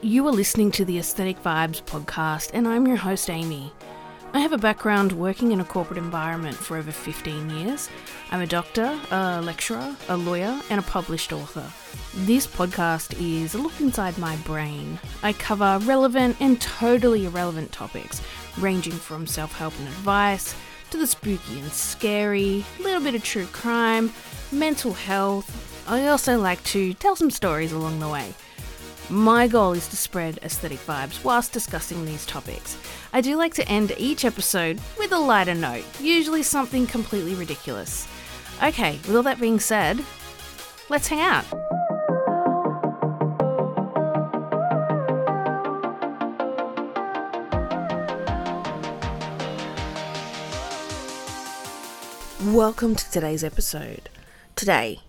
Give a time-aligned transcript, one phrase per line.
[0.00, 3.72] You are listening to the Aesthetic Vibes podcast, and I'm your host, Amy.
[4.32, 7.90] I have a background working in a corporate environment for over 15 years.
[8.30, 11.68] I'm a doctor, a lecturer, a lawyer, and a published author.
[12.14, 15.00] This podcast is a look inside my brain.
[15.24, 18.22] I cover relevant and totally irrelevant topics,
[18.56, 20.54] ranging from self help and advice
[20.90, 24.12] to the spooky and scary, a little bit of true crime,
[24.52, 25.84] mental health.
[25.88, 28.32] I also like to tell some stories along the way.
[29.10, 32.76] My goal is to spread aesthetic vibes whilst discussing these topics.
[33.10, 38.06] I do like to end each episode with a lighter note, usually something completely ridiculous.
[38.62, 40.04] Okay, with all that being said,
[40.90, 41.46] let's hang out.
[52.54, 54.10] Welcome to today's episode.
[54.54, 55.00] Today,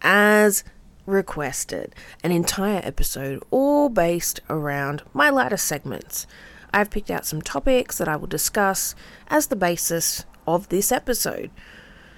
[0.00, 0.64] as
[1.06, 6.26] requested, an entire episode all based around my lighter segments.
[6.72, 8.94] I've picked out some topics that I will discuss
[9.28, 11.50] as the basis of this episode.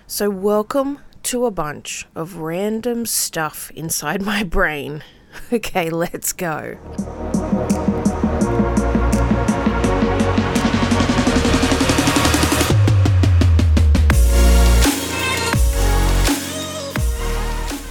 [0.07, 5.03] So, welcome to a bunch of random stuff inside my brain.
[5.53, 6.79] Okay, let's go.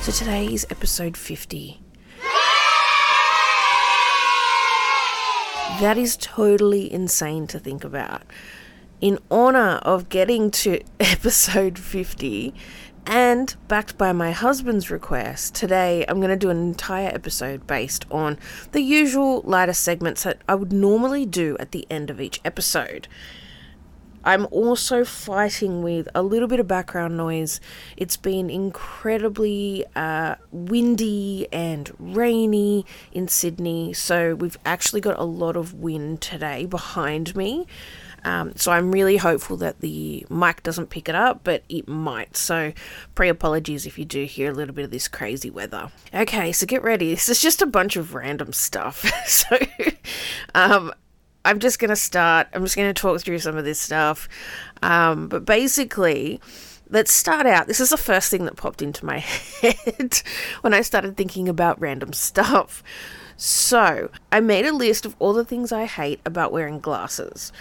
[0.04, 1.80] So today is episode 50.
[5.80, 8.24] That is totally insane to think about.
[9.00, 12.54] In honor of getting to episode 50
[13.06, 18.06] and backed by my husband's request, today I'm going to do an entire episode based
[18.12, 18.38] on
[18.74, 23.08] the usual lighter segments that I would normally do at the end of each episode.
[24.24, 27.60] I'm also fighting with a little bit of background noise.
[27.98, 35.56] It's been incredibly uh, windy and rainy in Sydney, so we've actually got a lot
[35.56, 37.68] of wind today behind me.
[38.26, 42.38] Um, so I'm really hopeful that the mic doesn't pick it up, but it might.
[42.38, 42.74] So
[43.16, 45.92] pre apologies if you do hear a little bit of this crazy weather.
[46.14, 47.10] Okay, so get ready.
[47.10, 49.06] This is just a bunch of random stuff.
[49.28, 49.58] so
[50.56, 50.94] um,
[51.46, 52.48] I'm just going to start.
[52.54, 54.30] I'm just going to talk through some of this stuff.
[54.82, 56.40] Um, but basically,
[56.90, 57.68] let's start out.
[57.68, 59.18] This is the first thing that popped into my
[59.62, 60.22] head
[60.62, 62.84] when I started thinking about random stuff.
[63.36, 67.52] So, I made a list of all the things I hate about wearing glasses.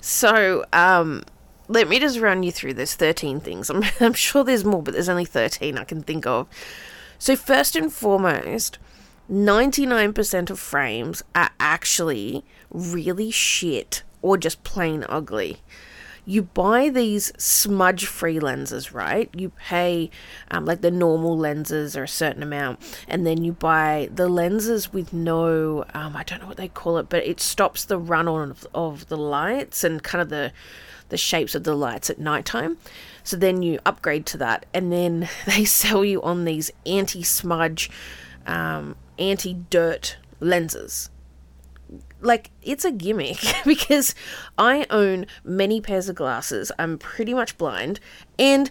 [0.00, 1.24] So, um,
[1.66, 3.70] let me just run you through this 13 things.
[3.70, 6.46] I'm, I'm sure there's more, but there's only 13 I can think of.
[7.18, 8.78] So, first and foremost,
[9.30, 15.58] 99% of frames are actually really shit or just plain ugly.
[16.24, 19.30] You buy these smudge free lenses, right?
[19.34, 20.10] You pay
[20.50, 24.92] um, like the normal lenses are a certain amount, and then you buy the lenses
[24.92, 28.28] with no, um, I don't know what they call it, but it stops the run
[28.28, 30.52] on of, of the lights and kind of the
[31.08, 32.76] the shapes of the lights at nighttime.
[33.24, 37.90] So then you upgrade to that, and then they sell you on these anti smudge,
[38.46, 41.08] um, anti dirt lenses
[42.20, 44.14] like it's a gimmick because
[44.56, 46.72] I own many pairs of glasses.
[46.78, 48.00] I'm pretty much blind
[48.38, 48.70] and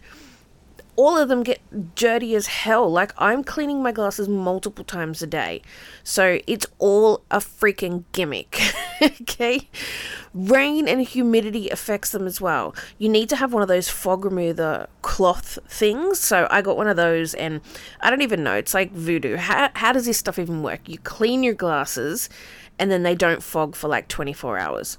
[0.97, 2.91] all of them get dirty as hell.
[2.91, 5.62] Like I'm cleaning my glasses multiple times a day.
[6.03, 8.59] So it's all a freaking gimmick.
[9.02, 9.69] okay?
[10.34, 12.75] Rain and humidity affects them as well.
[12.97, 16.19] You need to have one of those fog remover cloth things.
[16.19, 17.62] So I got one of those and
[18.02, 18.56] I don't even know.
[18.56, 19.38] It's like voodoo.
[19.38, 20.90] How, how does this stuff even work?
[20.90, 22.28] You clean your glasses
[22.80, 24.97] and then they don't fog for like 24 hours.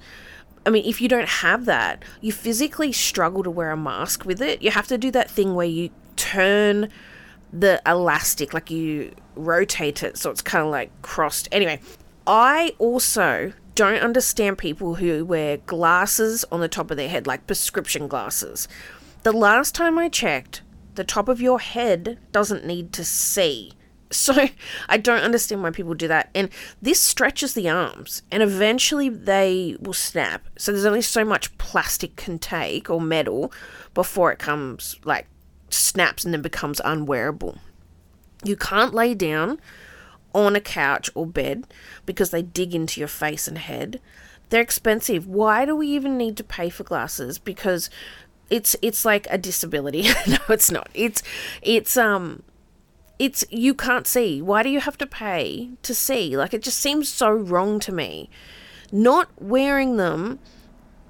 [0.66, 4.40] I mean, if you don't have that, you physically struggle to wear a mask with
[4.40, 4.62] it.
[4.62, 6.90] You have to do that thing where you turn
[7.52, 11.48] the elastic, like you rotate it so it's kind of like crossed.
[11.52, 11.80] Anyway,
[12.26, 17.46] I also don't understand people who wear glasses on the top of their head, like
[17.46, 18.68] prescription glasses.
[19.22, 20.62] The last time I checked,
[20.96, 23.72] the top of your head doesn't need to see.
[24.18, 24.48] So
[24.88, 26.30] I don't understand why people do that.
[26.34, 26.48] And
[26.80, 30.48] this stretches the arms and eventually they will snap.
[30.56, 33.52] So there's only so much plastic can take or metal
[33.92, 35.26] before it comes like
[35.68, 37.58] snaps and then becomes unwearable.
[38.44, 39.60] You can't lay down
[40.34, 41.66] on a couch or bed
[42.06, 44.00] because they dig into your face and head.
[44.50, 45.26] They're expensive.
[45.26, 47.38] Why do we even need to pay for glasses?
[47.38, 47.90] Because
[48.50, 50.02] it's it's like a disability.
[50.26, 50.88] no, it's not.
[50.94, 51.22] It's
[51.62, 52.42] it's um
[53.18, 54.40] it's you can't see.
[54.40, 56.36] Why do you have to pay to see?
[56.36, 58.30] Like it just seems so wrong to me.
[58.92, 60.38] Not wearing them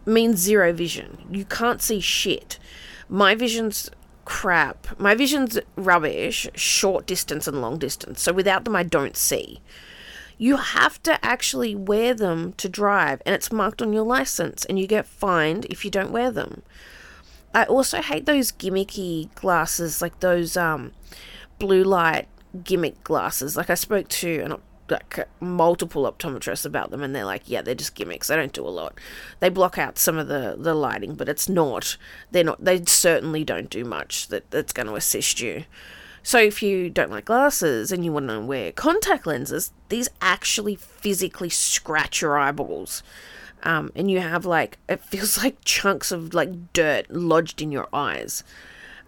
[0.07, 1.19] means zero vision.
[1.31, 2.59] You can't see shit.
[3.09, 3.91] My vision's
[4.25, 4.99] crap.
[4.99, 8.23] My vision's rubbish, short distance and long distance.
[8.23, 9.61] So without them I don't see.
[10.41, 14.79] You have to actually wear them to drive, and it's marked on your license, and
[14.79, 16.63] you get fined if you don't wear them.
[17.53, 20.93] I also hate those gimmicky glasses, like those um,
[21.59, 22.29] blue light
[22.65, 23.57] gimmick glasses.
[23.57, 24.55] Like I spoke to an
[24.91, 28.29] like multiple optometrists about them and they're like yeah they're just gimmicks.
[28.29, 28.99] They don't do a lot.
[29.41, 31.97] They block out some of the the lighting but it's not
[32.31, 35.65] they're not they certainly don't do much that that's going to assist you.
[36.23, 40.75] So if you don't like glasses and you want to wear contact lenses these actually
[40.75, 43.03] physically scratch your eyeballs.
[43.65, 47.89] Um, and you have like it feels like chunks of like dirt lodged in your
[47.93, 48.43] eyes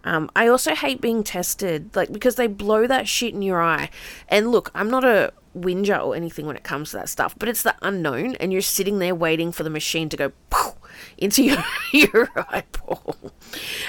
[0.04, 3.90] um, I also hate being tested, like because they blow that shit in your eye.
[4.28, 7.48] And look, I'm not a whinger or anything when it comes to that stuff, but
[7.48, 10.32] it's the unknown, and you're sitting there waiting for the machine to go
[11.18, 11.62] into your,
[11.92, 13.16] your eyeball.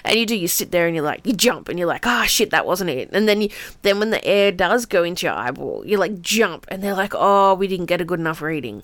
[0.03, 2.23] And you do, you sit there and you're like, you jump and you're like, ah,
[2.23, 3.09] oh, shit, that wasn't it.
[3.13, 3.49] And then you,
[3.81, 7.13] then when the air does go into your eyeball, you like jump and they're like,
[7.15, 8.83] oh, we didn't get a good enough reading.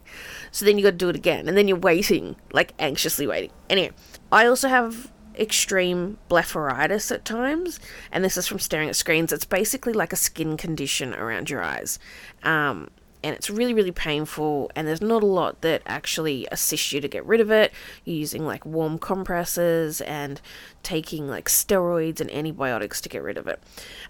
[0.52, 1.48] So then you got to do it again.
[1.48, 3.52] And then you're waiting, like anxiously waiting.
[3.70, 3.92] Anyway,
[4.32, 7.80] I also have extreme blepharitis at times,
[8.12, 9.32] and this is from staring at screens.
[9.32, 12.00] It's basically like a skin condition around your eyes.
[12.44, 12.90] Um,
[13.24, 17.08] and it's really, really painful, and there's not a lot that actually assists you to
[17.08, 17.74] get rid of it.
[18.06, 20.40] You're using like warm compresses and
[20.84, 23.62] taking like steroids and antibiotics to get rid of it.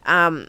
[0.06, 0.48] Um,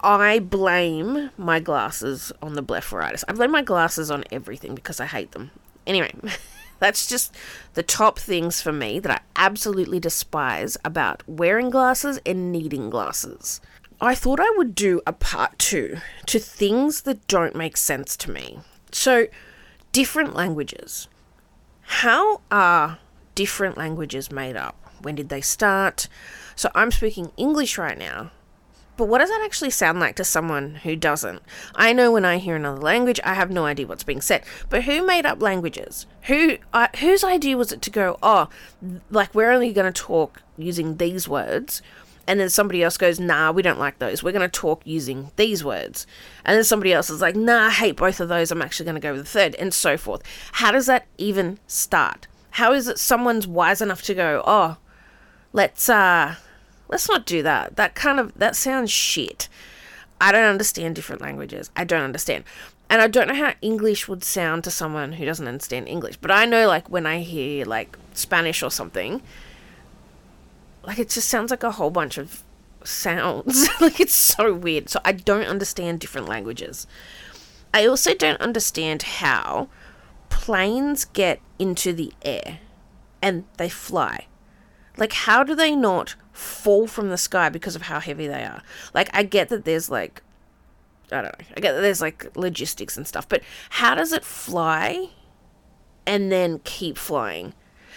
[0.00, 3.22] I blame my glasses on the blepharitis.
[3.28, 5.52] I blame my glasses on everything because I hate them.
[5.86, 6.12] Anyway.
[6.82, 7.32] That's just
[7.74, 13.60] the top things for me that I absolutely despise about wearing glasses and needing glasses.
[14.00, 18.32] I thought I would do a part two to things that don't make sense to
[18.32, 18.62] me.
[18.90, 19.28] So,
[19.92, 21.06] different languages.
[21.82, 22.98] How are
[23.36, 24.74] different languages made up?
[25.02, 26.08] When did they start?
[26.56, 28.32] So, I'm speaking English right now,
[28.96, 31.42] but what does that actually sound like to someone who doesn't?
[31.74, 34.44] I know when I hear another language, I have no idea what's being said.
[34.68, 36.06] But who made up languages?
[36.24, 38.18] Who uh, whose idea was it to go?
[38.22, 38.48] Oh,
[39.10, 41.80] like we're only going to talk using these words,
[42.26, 44.22] and then somebody else goes, "Nah, we don't like those.
[44.22, 46.06] We're going to talk using these words."
[46.44, 48.50] And then somebody else is like, "Nah, I hate both of those.
[48.50, 50.22] I'm actually going to go with the third, and so forth.
[50.52, 52.26] How does that even start?
[52.50, 54.76] How is it someone's wise enough to go, "Oh,
[55.54, 56.36] let's uh."
[56.92, 57.76] Let's not do that.
[57.76, 59.48] That kind of that sounds shit.
[60.20, 61.70] I don't understand different languages.
[61.74, 62.44] I don't understand.
[62.90, 66.18] And I don't know how English would sound to someone who doesn't understand English.
[66.18, 69.22] But I know like when I hear like Spanish or something,
[70.84, 72.42] like it just sounds like a whole bunch of
[72.84, 73.68] sounds.
[73.80, 74.90] like it's so weird.
[74.90, 76.86] So I don't understand different languages.
[77.72, 79.70] I also don't understand how
[80.28, 82.58] planes get into the air
[83.22, 84.26] and they fly.
[84.98, 88.62] Like, how do they not fall from the sky because of how heavy they are?
[88.94, 90.22] Like, I get that there's like,
[91.10, 94.24] I don't know, I get that there's like logistics and stuff, but how does it
[94.24, 95.10] fly
[96.06, 97.54] and then keep flying?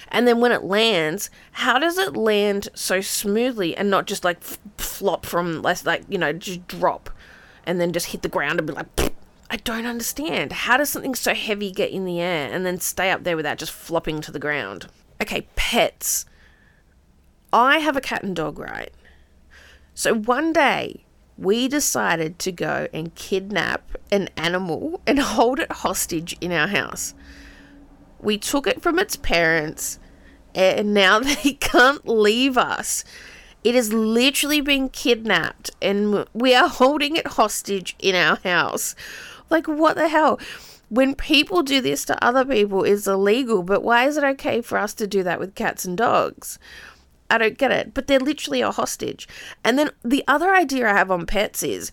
[0.09, 4.38] And then when it lands, how does it land so smoothly and not just like
[4.38, 7.09] f- flop from less, like, you know, just drop
[7.65, 9.13] and then just hit the ground and be like,
[9.50, 10.51] I don't understand.
[10.51, 13.57] How does something so heavy get in the air and then stay up there without
[13.57, 14.88] just flopping to the ground?
[15.21, 16.25] Okay, pets.
[17.56, 18.92] I have a cat and dog, right?
[19.94, 21.06] So one day
[21.38, 27.13] we decided to go and kidnap an animal and hold it hostage in our house.
[28.19, 30.00] We took it from its parents
[30.54, 33.06] and now they can't leave us.
[33.64, 38.95] It has literally been kidnapped and we are holding it hostage in our house.
[39.50, 40.42] Like, what the hell?
[40.90, 44.78] When people do this to other people, it's illegal, but why is it okay for
[44.78, 46.59] us to do that with cats and dogs?
[47.30, 47.94] I don't get it.
[47.94, 49.28] But they're literally a hostage.
[49.64, 51.92] And then the other idea I have on pets is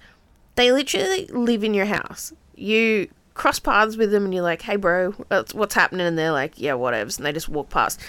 [0.54, 2.32] they literally live in your house.
[2.54, 5.12] You cross paths with them and you're like, hey, bro,
[5.52, 6.06] what's happening?
[6.06, 7.16] And they're like, yeah, whatevs.
[7.16, 8.00] And they just walk past.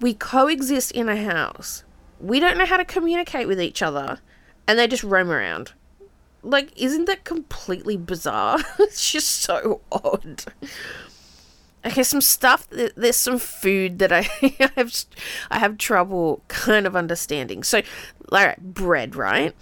[0.00, 1.84] We coexist in a house.
[2.20, 4.20] We don't know how to communicate with each other.
[4.66, 5.72] And they just roam around.
[6.44, 8.58] Like, isn't that completely bizarre?
[8.78, 10.44] it's just so odd.
[11.84, 12.68] Okay, some stuff.
[12.70, 14.22] There's some food that I
[14.76, 14.94] have
[15.50, 17.62] I have trouble kind of understanding.
[17.62, 17.82] So,
[18.30, 19.54] like bread, right?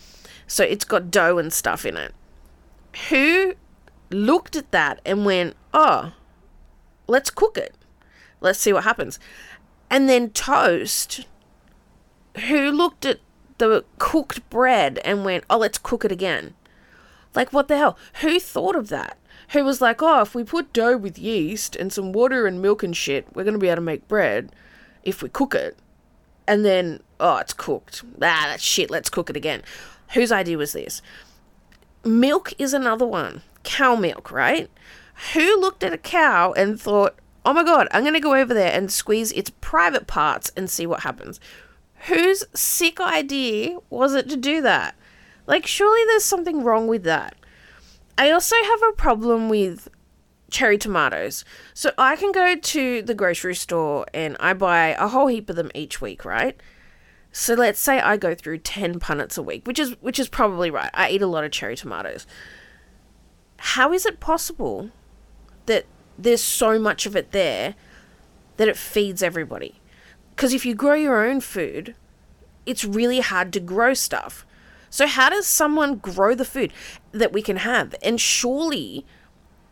[0.46, 2.14] So it's got dough and stuff in it.
[3.08, 3.54] Who
[4.10, 6.12] looked at that and went, "Oh,
[7.06, 7.74] let's cook it.
[8.40, 9.18] Let's see what happens."
[9.88, 11.26] And then toast.
[12.48, 13.18] Who looked at
[13.58, 16.54] the cooked bread and went, "Oh, let's cook it again."
[17.34, 17.96] Like what the hell?
[18.20, 19.16] Who thought of that?
[19.52, 22.83] Who was like, oh, if we put dough with yeast and some water and milk
[22.83, 24.54] and shit, we're going to be able to make bread
[25.02, 25.76] if we cook it.
[26.47, 28.02] And then, oh, it's cooked.
[28.16, 29.62] Ah, that's shit, let's cook it again.
[30.14, 31.02] Whose idea was this?
[32.04, 33.42] Milk is another one.
[33.62, 34.71] cow milk, right?
[35.35, 38.54] Who looked at a cow and thought, oh my god, I'm going to go over
[38.54, 41.40] there and squeeze its private parts and see what happens?
[42.07, 44.95] Whose sick idea was it to do that?
[45.47, 47.35] Like, surely there's something wrong with that.
[48.20, 49.88] I also have a problem with
[50.50, 51.42] cherry tomatoes.
[51.72, 55.56] So I can go to the grocery store and I buy a whole heap of
[55.56, 56.60] them each week, right?
[57.32, 60.70] So let's say I go through 10 punnets a week, which is which is probably
[60.70, 60.90] right.
[60.92, 62.26] I eat a lot of cherry tomatoes.
[63.56, 64.90] How is it possible
[65.64, 65.86] that
[66.18, 67.74] there's so much of it there
[68.58, 69.80] that it feeds everybody?
[70.36, 71.94] Because if you grow your own food,
[72.66, 74.44] it's really hard to grow stuff.
[74.90, 76.73] So how does someone grow the food
[77.12, 77.94] that we can have?
[78.02, 79.06] And surely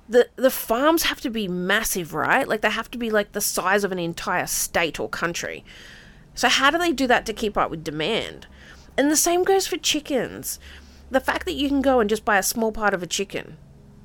[0.08, 2.48] the the farms have to be massive, right?
[2.48, 5.64] Like they have to be like the size of an entire state or country.
[6.34, 8.46] So how do they do that to keep up with demand?
[8.96, 10.58] And the same goes for chickens.
[11.10, 13.56] The fact that you can go and just buy a small part of a chicken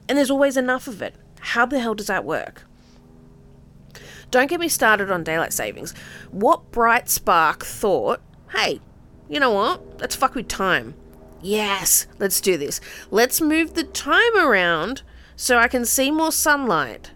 [0.07, 1.15] and there's always enough of it.
[1.39, 2.65] How the hell does that work?
[4.31, 5.93] Don't get me started on daylight savings.
[6.31, 8.81] What bright spark thought, hey,
[9.29, 9.99] you know what?
[9.99, 10.95] Let's fuck with time.
[11.43, 12.79] Yes, let's do this.
[13.11, 15.03] Let's move the time around
[15.35, 17.11] so I can see more sunlight.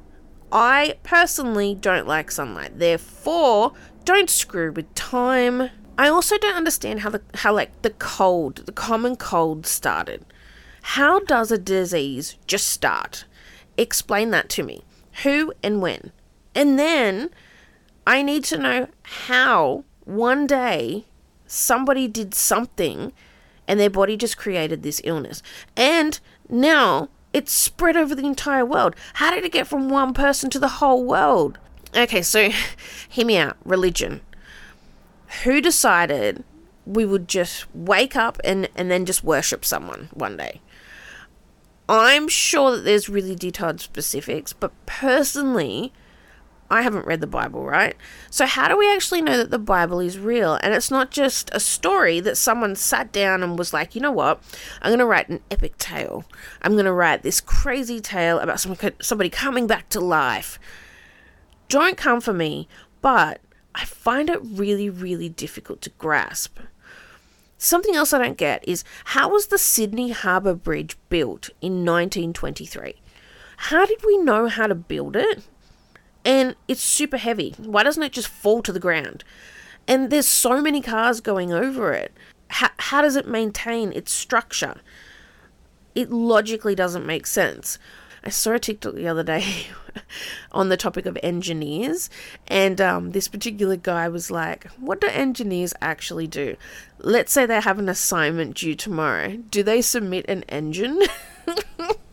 [0.51, 2.77] I personally don't like sunlight.
[2.77, 3.71] Therefore,
[4.03, 5.69] don't screw with time.
[5.97, 10.25] I also don't understand how the how like the cold, the common cold started.
[10.81, 13.25] How does a disease just start?
[13.77, 14.83] Explain that to me.
[15.23, 16.11] Who and when?
[16.53, 17.29] And then
[18.05, 21.05] I need to know how one day
[21.45, 23.11] somebody did something
[23.67, 25.43] and their body just created this illness.
[25.75, 26.19] And
[26.49, 28.95] now it's spread over the entire world.
[29.15, 31.59] How did it get from one person to the whole world?
[31.95, 32.49] Okay, so
[33.09, 33.57] hear me out.
[33.65, 34.21] Religion.
[35.43, 36.43] Who decided
[36.85, 40.61] we would just wake up and, and then just worship someone one day?
[41.89, 45.93] I'm sure that there's really detailed specifics, but personally,
[46.69, 47.95] I haven't read the Bible, right?
[48.29, 50.55] So, how do we actually know that the Bible is real?
[50.61, 54.11] And it's not just a story that someone sat down and was like, you know
[54.11, 54.41] what?
[54.81, 56.25] I'm going to write an epic tale.
[56.61, 60.59] I'm going to write this crazy tale about somebody coming back to life
[61.69, 62.67] don't come for me,
[63.01, 63.41] but
[63.75, 66.59] I find it really, really difficult to grasp.
[67.57, 72.95] Something else I don't get is how was the Sydney Harbour Bridge built in 1923?
[73.57, 75.43] How did we know how to build it?
[76.27, 77.55] And it's super heavy.
[77.57, 79.23] Why doesn't it just fall to the ground?
[79.87, 82.13] And there's so many cars going over it.
[82.49, 84.81] How, how does it maintain its structure?
[85.95, 87.79] It logically doesn't make sense.
[88.25, 89.67] I saw a TikTok the other day
[90.51, 92.09] on the topic of engineers,
[92.49, 96.57] and um, this particular guy was like, What do engineers actually do?
[96.99, 99.37] Let's say they have an assignment due tomorrow.
[99.49, 100.99] Do they submit an engine?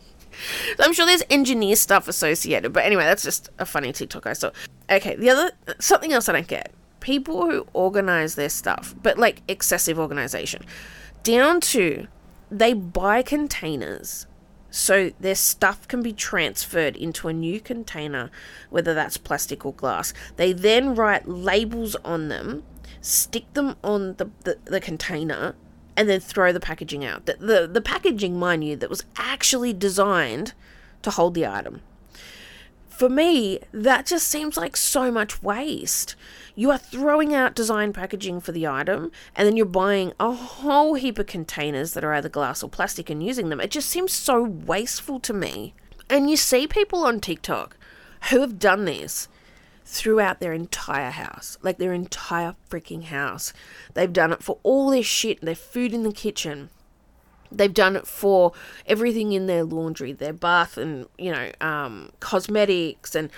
[0.79, 4.51] I'm sure there's engineer stuff associated, but anyway, that's just a funny TikTok I saw.
[4.89, 9.43] Okay, the other something else I don't get people who organize their stuff, but like
[9.47, 10.65] excessive organization,
[11.23, 12.07] down to
[12.49, 14.27] they buy containers
[14.71, 18.29] so their stuff can be transferred into a new container,
[18.69, 20.13] whether that's plastic or glass.
[20.35, 22.63] They then write labels on them,
[23.01, 25.55] stick them on the, the, the container,
[25.97, 27.25] and then throw the packaging out.
[27.25, 30.53] The, the, the packaging, mind you, that was actually designed
[31.01, 31.81] to hold the item.
[32.89, 36.15] For me, that just seems like so much waste.
[36.55, 40.93] You are throwing out design packaging for the item, and then you're buying a whole
[40.93, 43.59] heap of containers that are either glass or plastic and using them.
[43.59, 45.73] It just seems so wasteful to me.
[46.09, 47.75] And you see people on TikTok
[48.29, 49.27] who have done this
[49.85, 53.53] throughout their entire house, like their entire freaking house.
[53.93, 56.69] They've done it for all their shit, their food in the kitchen.
[57.51, 58.51] They've done it for
[58.85, 63.29] everything in their laundry, their bath and, you know, um, cosmetics and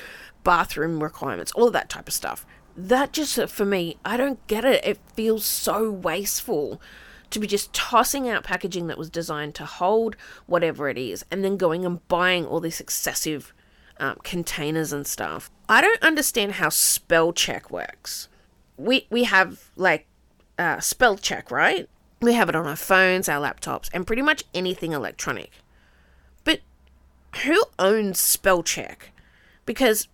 [0.43, 2.45] bathroom requirements, all of that type of stuff
[2.77, 4.85] that just for me, I don't get it.
[4.85, 6.79] It feels so wasteful
[7.31, 11.43] to be just tossing out packaging that was designed to hold whatever it is and
[11.43, 13.53] then going and buying all this excessive
[13.99, 15.49] um, containers and stuff.
[15.69, 18.29] I don't understand how spell check works.
[18.77, 20.05] We we have like
[20.57, 21.89] uh, spell check, right?
[22.21, 25.51] We have it on our phones, our laptops, and pretty much anything electronic.
[26.43, 26.61] But
[27.43, 29.11] who owns spell check?
[29.65, 30.07] Because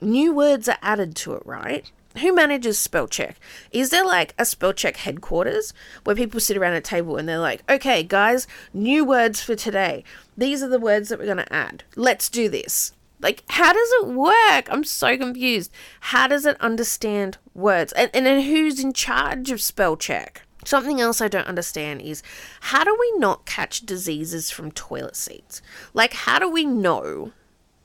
[0.00, 1.90] new words are added to it, right?
[2.18, 3.38] who manages spell check?
[3.70, 5.72] Is there like a spell check headquarters
[6.04, 10.04] where people sit around a table and they're like, okay, guys, new words for today.
[10.36, 11.84] These are the words that we're going to add.
[11.96, 12.92] Let's do this.
[13.20, 14.68] Like, how does it work?
[14.70, 15.72] I'm so confused.
[16.00, 17.92] How does it understand words?
[17.92, 20.42] And, and then who's in charge of spell check?
[20.64, 22.22] Something else I don't understand is
[22.60, 25.62] how do we not catch diseases from toilet seats?
[25.94, 27.32] Like, how do we know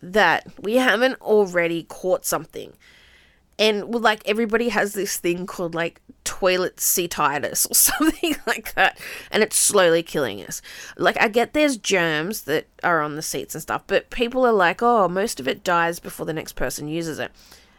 [0.02, 2.74] that we haven't already caught something?
[3.60, 9.00] And like everybody has this thing called like toilet seatitis or something like that,
[9.32, 10.62] and it's slowly killing us.
[10.98, 14.54] Like, I get there's germs that are on the seats and stuff, but people are
[14.54, 17.32] like, oh, most of it dies before the next person uses it.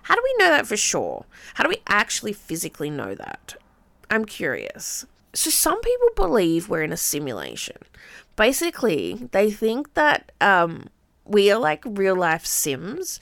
[0.02, 1.24] How do we know that for sure?
[1.54, 3.54] How do we actually physically know that?
[4.10, 5.06] I'm curious.
[5.32, 7.78] So, some people believe we're in a simulation.
[8.36, 10.88] Basically, they think that um,
[11.24, 13.18] we are like real life Sims,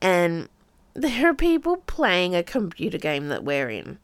[0.00, 0.48] and
[0.94, 3.98] there are people playing a computer game that we're in.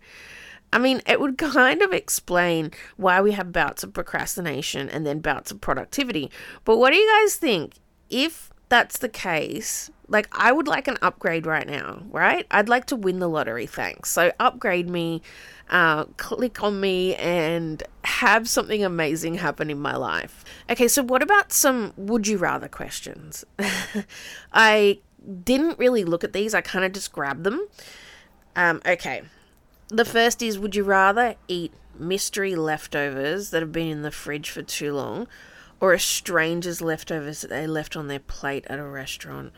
[0.72, 5.20] I mean, it would kind of explain why we have bouts of procrastination and then
[5.20, 6.30] bouts of productivity.
[6.64, 7.74] But what do you guys think?
[8.10, 12.46] If that's the case, like I would like an upgrade right now, right?
[12.50, 14.10] I'd like to win the lottery, thanks.
[14.10, 15.22] So upgrade me,
[15.70, 20.44] uh, click on me, and have something amazing happen in my life.
[20.70, 23.44] Okay, so what about some would you rather questions?
[24.52, 27.66] I didn't really look at these, I kind of just grabbed them.
[28.56, 29.22] Um, okay,
[29.88, 34.50] the first is would you rather eat mystery leftovers that have been in the fridge
[34.50, 35.26] for too long
[35.80, 39.52] or a stranger's leftovers that they left on their plate at a restaurant?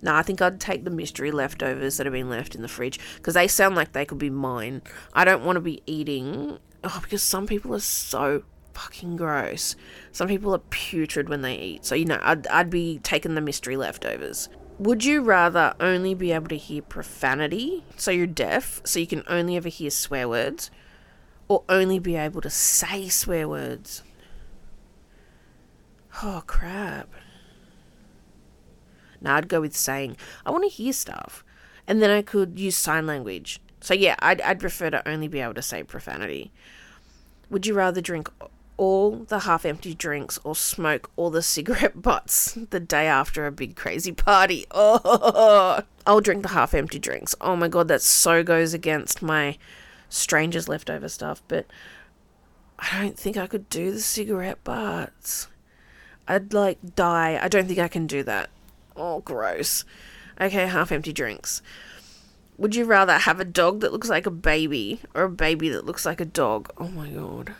[0.00, 3.00] No, I think I'd take the mystery leftovers that have been left in the fridge
[3.16, 4.82] because they sound like they could be mine.
[5.12, 6.58] I don't want to be eating.
[6.84, 8.44] Oh, because some people are so
[8.78, 9.74] fucking gross.
[10.12, 11.84] Some people are putrid when they eat.
[11.84, 14.48] So, you know, I'd, I'd be taking the mystery leftovers.
[14.78, 19.24] Would you rather only be able to hear profanity, so you're deaf, so you can
[19.26, 20.70] only ever hear swear words,
[21.48, 24.04] or only be able to say swear words?
[26.22, 27.08] Oh, crap.
[29.20, 30.16] Now I'd go with saying,
[30.46, 31.44] I want to hear stuff.
[31.88, 33.60] And then I could use sign language.
[33.80, 36.52] So yeah, I'd, I'd prefer to only be able to say profanity.
[37.50, 38.30] Would you rather drink
[38.78, 43.52] all the half empty drinks or smoke all the cigarette butts the day after a
[43.52, 44.64] big crazy party?
[44.74, 47.34] Oh, I'll drink the half empty drinks.
[47.42, 49.58] Oh my god, that so goes against my
[50.08, 51.66] strangers leftover stuff, but
[52.78, 55.48] I don't think I could do the cigarette butts.
[56.26, 57.38] I'd like die.
[57.42, 58.48] I don't think I can do that.
[58.96, 59.84] Oh, gross.
[60.40, 61.60] Okay, half empty drinks.
[62.56, 65.86] Would you rather have a dog that looks like a baby or a baby that
[65.86, 66.70] looks like a dog?
[66.78, 67.54] Oh my god.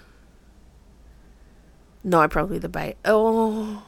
[2.05, 2.97] No, probably the baby.
[3.05, 3.85] Oh.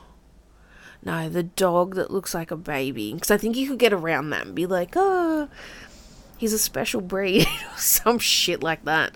[1.03, 3.15] No, the dog that looks like a baby.
[3.15, 5.49] Because I think you could get around that and be like, oh,
[6.37, 9.13] he's a special breed or some shit like that.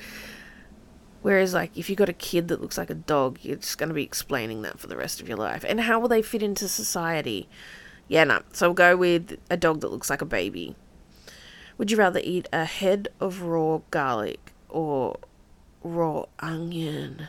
[1.22, 3.88] Whereas, like, if you got a kid that looks like a dog, you're just going
[3.88, 5.64] to be explaining that for the rest of your life.
[5.66, 7.48] And how will they fit into society?
[8.09, 8.42] Yeah, no.
[8.52, 10.76] So we'll go with a dog that looks like a baby.
[11.78, 15.18] Would you rather eat a head of raw garlic or
[15.83, 17.28] raw onion?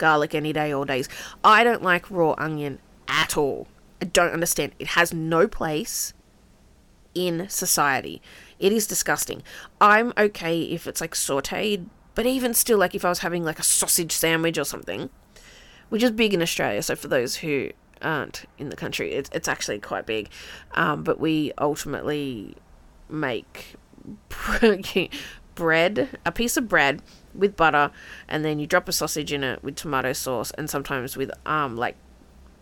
[0.00, 1.08] Garlic any day, all days.
[1.44, 3.68] I don't like raw onion at all.
[4.02, 4.72] I don't understand.
[4.80, 6.12] It has no place
[7.14, 8.20] in society.
[8.58, 9.44] It is disgusting.
[9.80, 11.86] I'm okay if it's like sauteed,
[12.16, 15.10] but even still, like if I was having like a sausage sandwich or something,
[15.90, 16.82] which is big in Australia.
[16.82, 17.70] So for those who
[18.02, 19.12] aren't in the country.
[19.12, 20.28] It's, it's actually quite big.
[20.72, 22.56] Um, but we ultimately
[23.08, 23.74] make
[25.60, 27.02] bread, a piece of bread
[27.34, 27.90] with butter,
[28.26, 31.76] and then you drop a sausage in it with tomato sauce and sometimes with um
[31.76, 31.96] like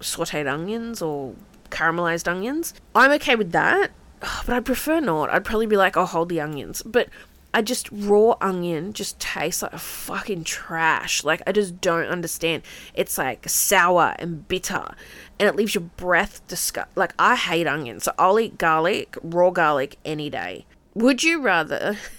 [0.00, 1.36] sauteed onions or
[1.70, 2.74] caramelized onions.
[2.96, 5.30] I'm okay with that, but I'd prefer not.
[5.30, 6.82] I'd probably be like, I'll hold the onions.
[6.82, 7.08] But
[7.54, 11.22] I just raw onion just tastes like a fucking trash.
[11.22, 12.64] Like I just don't understand.
[12.94, 14.92] It's like sour and bitter,
[15.38, 16.88] and it leaves your breath disgust.
[16.96, 20.66] Like I hate onions, so I'll eat garlic, raw garlic any day.
[20.94, 21.96] Would you rather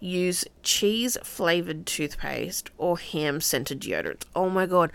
[0.00, 4.24] use cheese flavored toothpaste or ham scented deodorant?
[4.34, 4.92] Oh my god,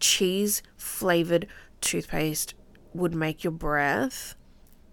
[0.00, 1.46] cheese flavored
[1.80, 2.54] toothpaste
[2.94, 4.34] would make your breath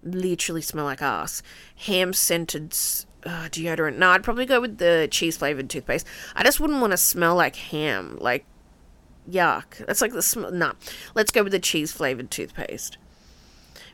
[0.03, 1.41] literally smell like ass.
[1.75, 2.71] Ham scented
[3.25, 3.97] uh, deodorant.
[3.97, 6.07] No, I'd probably go with the cheese flavored toothpaste.
[6.35, 8.17] I just wouldn't want to smell like ham.
[8.19, 8.45] Like,
[9.29, 9.85] yuck.
[9.85, 10.51] That's like the smell.
[10.51, 10.73] Nah.
[11.15, 12.97] Let's go with the cheese flavored toothpaste.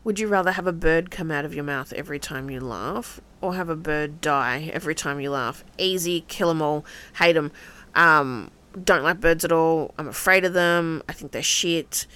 [0.03, 3.19] Would you rather have a bird come out of your mouth every time you laugh
[3.45, 5.63] or have a bird die every time you laugh?
[5.77, 6.85] Easy, kill them all,
[7.17, 7.51] hate them.
[7.93, 8.51] Um,
[8.83, 9.93] don't like birds at all.
[9.97, 11.01] I'm afraid of them.
[11.07, 12.07] I think they're shit.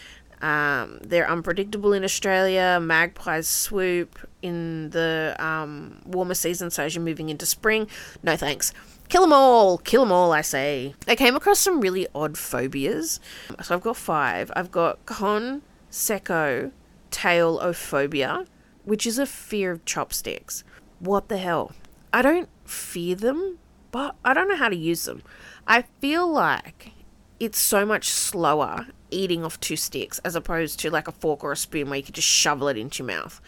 [0.41, 2.79] Um, they're unpredictable in Australia.
[2.81, 7.87] Magpies swoop in the um, warmer season, so as you're moving into spring,
[8.23, 8.73] no thanks.
[9.09, 10.93] Kill them all, kill them all, I say.
[11.07, 13.19] I came across some really odd phobias.
[13.63, 14.51] So I've got five.
[14.55, 16.71] I've got con seco
[17.11, 18.45] taillophobia,
[18.85, 20.63] which is a fear of chopsticks.
[20.99, 21.71] What the hell?
[22.11, 23.59] I don't fear them,
[23.91, 25.23] but I don't know how to use them.
[25.67, 26.91] I feel like
[27.39, 31.51] it's so much slower eating off two sticks as opposed to like a fork or
[31.51, 33.41] a spoon where you can just shovel it into your mouth.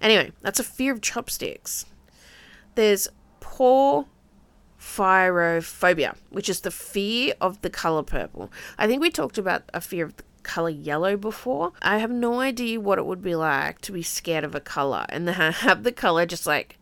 [0.00, 1.86] Anyway, that's a fear of chopsticks.
[2.74, 3.08] There's
[3.40, 4.06] poor
[4.84, 8.50] porphyrophobia, which is the fear of the color purple.
[8.78, 11.72] I think we talked about a fear of the color yellow before.
[11.82, 15.06] I have no idea what it would be like to be scared of a color
[15.08, 16.78] and have the color just like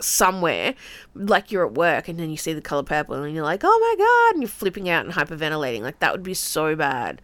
[0.00, 0.74] somewhere,
[1.14, 3.78] like you're at work and then you see the color purple and you're like, oh
[3.96, 5.82] my god, and you're flipping out and hyperventilating.
[5.82, 7.20] Like that would be so bad.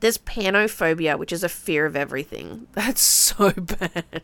[0.00, 2.66] There's panophobia, which is a fear of everything.
[2.72, 4.22] That's so bad.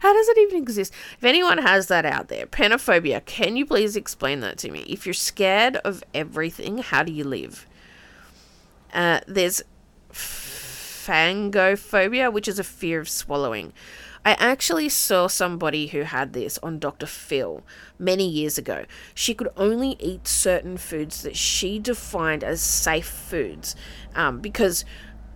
[0.00, 0.94] How does it even exist?
[1.18, 4.80] If anyone has that out there, panophobia, can you please explain that to me?
[4.88, 7.66] If you're scared of everything, how do you live?
[8.94, 9.62] Uh, there's
[11.08, 13.74] phagophobia, which is a fear of swallowing.
[14.28, 17.06] I actually saw somebody who had this on Dr.
[17.06, 17.62] Phil
[17.98, 18.84] many years ago.
[19.14, 23.74] She could only eat certain foods that she defined as safe foods
[24.14, 24.84] um, because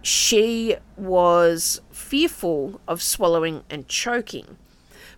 [0.02, 4.58] she was fearful of swallowing and choking.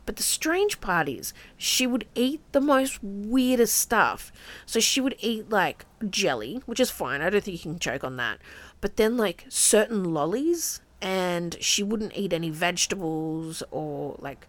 [0.06, 4.30] But the strange part is, she would eat the most weirdest stuff.
[4.66, 7.22] So she would eat like jelly, which is fine.
[7.22, 8.38] I don't think you can choke on that.
[8.80, 14.48] But then, like certain lollies and she wouldn't eat any vegetables or like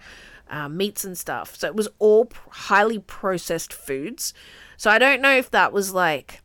[0.50, 1.58] uh, meats and stuff.
[1.58, 4.34] So it was all highly processed foods.
[4.78, 6.42] So I don't know if that was like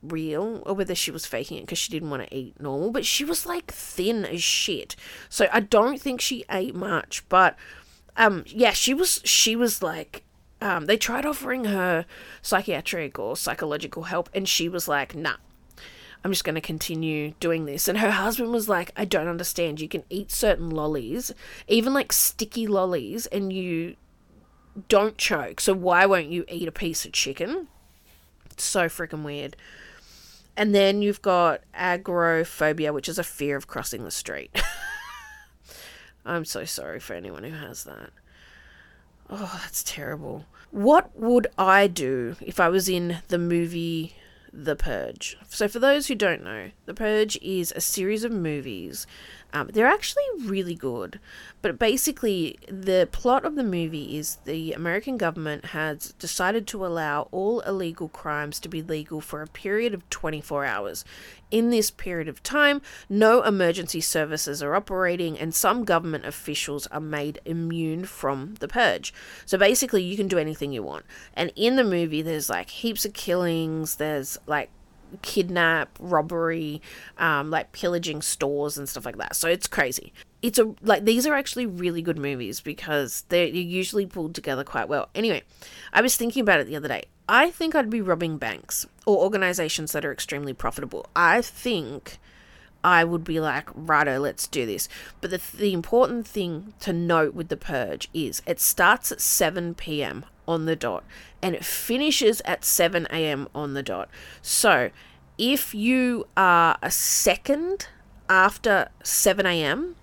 [0.00, 3.04] real or whether she was faking it because she didn't want to eat normal, but
[3.04, 4.94] she was like thin as shit.
[5.28, 7.56] So I don't think she ate much, but
[8.16, 10.22] um yeah, she was she was like
[10.60, 12.06] um they tried offering her
[12.42, 15.36] psychiatric or psychological help and she was like, "Nah,
[16.24, 17.88] I'm just going to continue doing this.
[17.88, 19.80] And her husband was like, I don't understand.
[19.80, 21.32] You can eat certain lollies,
[21.66, 23.96] even like sticky lollies, and you
[24.88, 25.60] don't choke.
[25.60, 27.68] So why won't you eat a piece of chicken?
[28.50, 29.56] It's so freaking weird.
[30.56, 34.50] And then you've got agoraphobia, which is a fear of crossing the street.
[36.24, 38.10] I'm so sorry for anyone who has that.
[39.28, 40.44] Oh, that's terrible.
[40.70, 44.14] What would I do if I was in the movie
[44.52, 45.36] the Purge.
[45.48, 49.06] So, for those who don't know, The Purge is a series of movies.
[49.54, 51.20] Um, they're actually really good,
[51.60, 57.28] but basically, the plot of the movie is the American government has decided to allow
[57.32, 61.04] all illegal crimes to be legal for a period of 24 hours.
[61.50, 67.00] In this period of time, no emergency services are operating, and some government officials are
[67.00, 69.12] made immune from the purge.
[69.44, 71.04] So basically, you can do anything you want.
[71.34, 74.70] And in the movie, there's like heaps of killings, there's like
[75.22, 76.80] kidnap, robbery,
[77.18, 79.36] um, like pillaging stores and stuff like that.
[79.36, 80.12] So it's crazy.
[80.40, 84.88] It's a like these are actually really good movies because they're usually pulled together quite
[84.88, 85.08] well.
[85.14, 85.42] Anyway,
[85.92, 87.04] I was thinking about it the other day.
[87.28, 91.06] I think I'd be robbing banks or organizations that are extremely profitable.
[91.14, 92.18] I think
[92.84, 94.88] I would be like, righto, let's do this.
[95.20, 99.74] But the, the important thing to note with The Purge is it starts at 7
[99.74, 100.24] p.m.
[100.46, 101.04] on the dot
[101.42, 103.48] and it finishes at 7 a.m.
[103.54, 104.08] on the dot.
[104.40, 104.90] So
[105.38, 107.88] if you are a second
[108.28, 109.96] after 7 a.m.,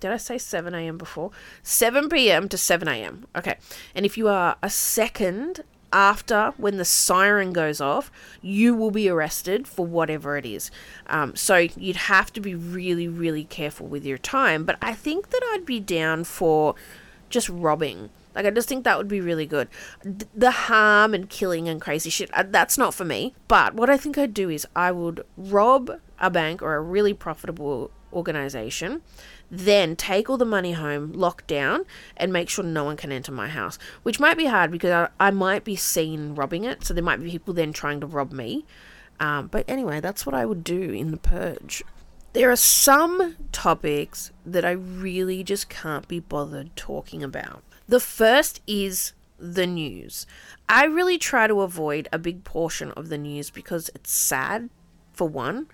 [0.00, 0.98] did I say 7 a.m.
[0.98, 1.30] before?
[1.62, 2.48] 7 p.m.
[2.50, 3.26] to 7 a.m.
[3.34, 3.56] Okay.
[3.94, 8.10] And if you are a second after when the siren goes off,
[8.42, 10.70] you will be arrested for whatever it is.
[11.06, 14.64] Um, so you'd have to be really, really careful with your time.
[14.64, 16.74] But I think that I'd be down for
[17.30, 18.10] just robbing.
[18.34, 19.68] Like, I just think that would be really good.
[20.02, 23.34] The harm and killing and crazy shit, uh, that's not for me.
[23.48, 27.14] But what I think I'd do is I would rob a bank or a really
[27.14, 29.02] profitable organization
[29.50, 31.84] then take all the money home, lock down,
[32.16, 33.78] and make sure no one can enter my house.
[34.02, 37.22] Which might be hard because I, I might be seen robbing it, so there might
[37.22, 38.64] be people then trying to rob me.
[39.20, 41.82] Um, but anyway, that's what I would do in the purge.
[42.32, 47.62] There are some topics that I really just can't be bothered talking about.
[47.88, 50.26] The first is the news.
[50.68, 54.70] I really try to avoid a big portion of the news because it's sad,
[55.14, 55.68] for one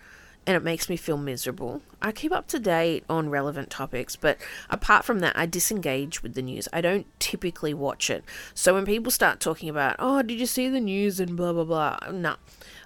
[0.47, 1.83] and it makes me feel miserable.
[2.01, 4.39] I keep up to date on relevant topics, but
[4.71, 6.67] apart from that, I disengage with the news.
[6.73, 8.25] I don't typically watch it.
[8.55, 11.65] So when people start talking about, oh, did you see the news and blah, blah,
[11.65, 12.37] blah, no,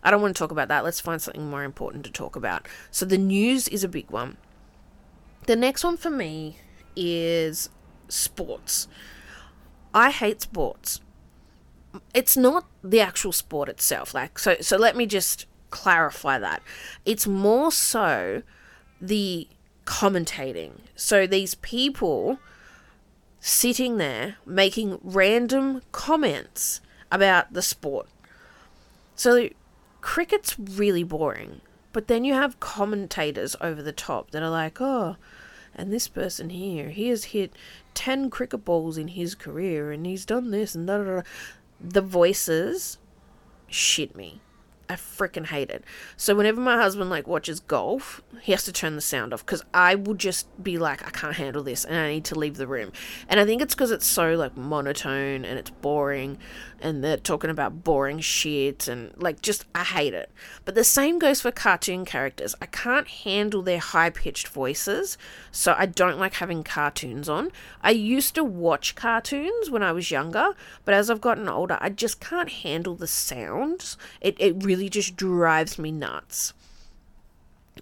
[0.03, 0.83] I don't want to talk about that.
[0.83, 2.67] Let's find something more important to talk about.
[2.91, 4.37] So the news is a big one.
[5.47, 6.59] The next one for me
[6.97, 7.71] is
[8.09, 8.89] sports.
[9.94, 11.00] I hate sports.
[12.12, 14.12] It's not the actual sport itself.
[14.12, 16.62] Like so so let me just clarify that.
[17.04, 18.42] It's more so
[19.00, 19.48] the
[19.87, 20.80] commentating.
[20.96, 22.38] So these people
[23.38, 26.80] sitting there making random comments
[27.12, 28.09] about the sport.
[29.14, 29.48] So
[30.00, 31.61] cricket's really boring.
[31.92, 35.16] But then you have commentators over the top that are like, oh,
[35.75, 37.55] and this person here, he has hit
[37.95, 41.23] 10 cricket balls in his career and he's done this and da da da.
[41.81, 42.99] The voices
[43.69, 44.41] shit me.
[44.89, 45.83] I freaking hate it.
[46.17, 49.65] So whenever my husband like watches golf, he has to turn the sound off because
[49.73, 52.67] I will just be like, I can't handle this, and I need to leave the
[52.67, 52.93] room.
[53.29, 56.39] And I think it's because it's so like monotone and it's boring,
[56.85, 60.31] and they're talking about boring shit and like just I hate it.
[60.64, 62.55] But the same goes for cartoon characters.
[62.62, 65.18] I can't handle their high pitched voices,
[65.51, 67.51] so I don't like having cartoons on.
[67.83, 70.51] I used to watch cartoons when I was younger,
[70.85, 73.97] but as I've gotten older, I just can't handle the sounds.
[74.20, 76.53] It it really really just drives me nuts.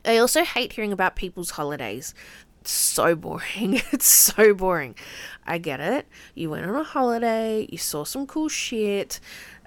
[0.05, 2.15] I also hate hearing about people's holidays.
[2.62, 3.83] It's so boring.
[3.92, 4.94] It's so boring.
[5.44, 6.07] I get it.
[6.37, 9.18] You went on a holiday, you saw some cool shit.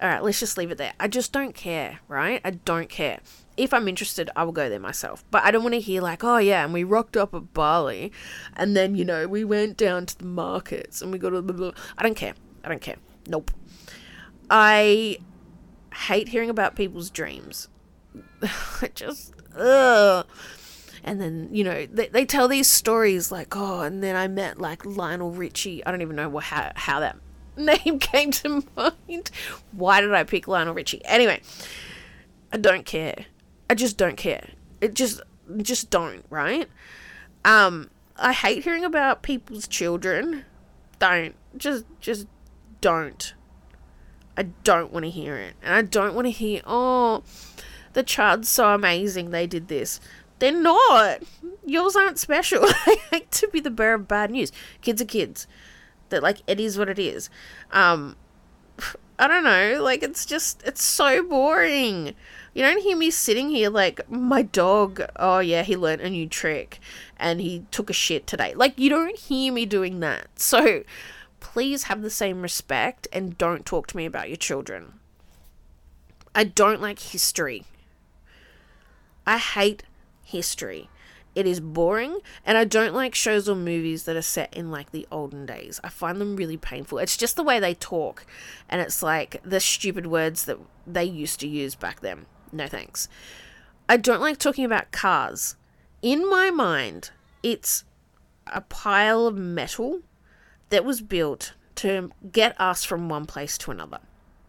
[0.01, 0.93] All right, let's just leave it there.
[0.97, 2.39] I just don't care, right?
[2.45, 3.19] I don't care.
[3.58, 5.25] If I'm interested, I will go there myself.
[5.29, 8.13] But I don't want to hear, like, oh, yeah, and we rocked up at Bali,
[8.55, 11.71] and then, you know, we went down to the markets and we got a blah.
[11.97, 12.34] I don't care.
[12.63, 12.95] I don't care.
[13.27, 13.51] Nope.
[14.49, 15.17] I
[15.93, 17.67] hate hearing about people's dreams.
[18.41, 20.25] I just, ugh.
[21.06, 24.60] And then, you know, they, they tell these stories like, oh, and then I met
[24.60, 25.86] like Lionel Richie.
[25.86, 27.18] I don't even know what, how, how that
[27.56, 29.30] name came to mind.
[29.72, 31.06] Why did I pick Lionel Richie?
[31.06, 31.41] Anyway,
[32.52, 33.28] I don't care.
[33.70, 34.50] I just don't care.
[34.82, 35.22] It just,
[35.62, 36.68] just don't, right?
[37.46, 40.44] Um, I hate hearing about people's children.
[40.98, 41.36] Don't.
[41.56, 42.26] Just, just
[42.82, 43.36] don't.
[44.36, 45.54] I don't want to hear it.
[45.62, 47.24] And I don't want to hear, oh,
[47.94, 50.00] the child's so amazing they did this.
[50.39, 51.21] They're not.
[51.65, 52.62] Yours aren't special.
[52.65, 54.52] I hate to be the bearer of bad news.
[54.82, 55.48] Kids are kids.
[56.10, 57.30] That like it is what it is.
[57.71, 58.15] Um
[59.17, 62.15] I don't know, like it's just it's so boring.
[62.54, 66.28] You don't hear me sitting here like my dog, oh yeah, he learned a new
[66.28, 66.80] trick
[67.17, 68.54] and he took a shit today.
[68.56, 70.28] Like you don't hear me doing that.
[70.38, 70.84] So
[71.39, 75.00] please have the same respect and don't talk to me about your children.
[76.34, 77.63] I don't like history.
[79.26, 79.84] I hate
[80.26, 80.90] history.
[81.36, 84.92] It is boring, and I don't like shows or movies that are set in like
[84.92, 85.80] the olden days.
[85.84, 86.98] I find them really painful.
[86.98, 88.26] It's just the way they talk,
[88.70, 90.58] and it's like the stupid words that
[90.88, 92.26] they used to use back then.
[92.52, 93.10] No thanks.
[93.88, 95.58] I don't like talking about cars.
[96.02, 97.12] In my mind,
[97.44, 97.84] it's
[98.48, 100.02] a pile of metal
[100.70, 104.00] that was built to get us from one place to another.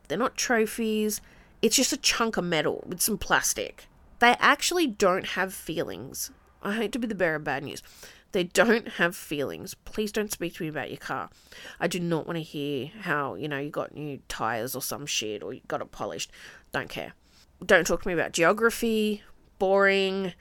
[0.08, 1.20] They're not trophies,
[1.62, 3.88] it's just a chunk of metal with some plastic.
[4.18, 6.30] They actually don't have feelings.
[6.62, 7.82] I hate to be the bearer of bad news.
[8.32, 9.74] They don't have feelings.
[9.74, 11.30] Please don't speak to me about your car.
[11.80, 15.06] I do not want to hear how, you know, you got new tires or some
[15.06, 16.30] shit or you got it polished.
[16.72, 17.12] Don't care.
[17.64, 19.22] Don't talk to me about geography,
[19.58, 20.32] boring.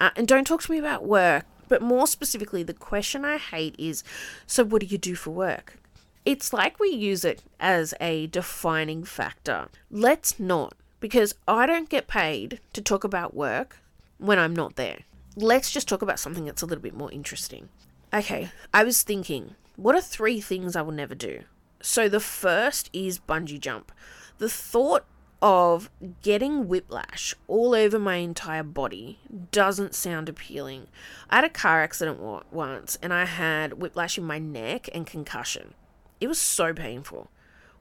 [0.00, 1.46] Uh, and don't talk to me about work.
[1.68, 4.02] But more specifically, the question I hate is
[4.46, 5.78] so, what do you do for work?
[6.24, 9.68] It's like we use it as a defining factor.
[9.90, 13.78] Let's not, because I don't get paid to talk about work
[14.18, 15.00] when I'm not there.
[15.36, 17.68] Let's just talk about something that's a little bit more interesting.
[18.12, 21.42] Okay, I was thinking, what are three things I will never do?
[21.80, 23.92] So the first is bungee jump.
[24.38, 25.06] The thought
[25.42, 25.88] of
[26.20, 29.18] getting whiplash all over my entire body
[29.52, 30.88] doesn't sound appealing.
[31.30, 32.20] I had a car accident
[32.52, 35.72] once and I had whiplash in my neck and concussion.
[36.20, 37.30] It was so painful.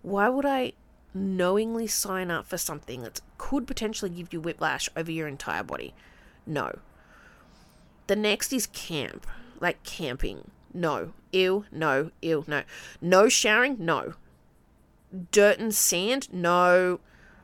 [0.02, 0.74] Why would I
[1.14, 5.94] knowingly sign up for something that could potentially give you whiplash over your entire body?
[6.46, 6.80] No.
[8.08, 9.28] The next is camp,
[9.60, 10.52] like camping.
[10.74, 11.14] No.
[11.32, 12.64] Ew, no, ew, no.
[13.02, 13.78] No showering?
[13.80, 14.14] No.
[15.32, 16.32] Dirt and sand?
[16.32, 17.00] No.